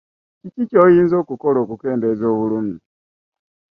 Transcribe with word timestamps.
Kiki 0.39 0.63
kyoyinza 0.69 1.15
okukola 1.23 1.57
okukendeeza 1.63 2.25
obulumi? 2.33 2.75